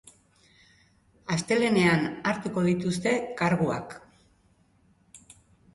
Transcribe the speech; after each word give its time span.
Astelehenean 1.35 2.07
hartuko 2.31 2.65
dituzte 2.71 3.15
karguak. 3.45 3.95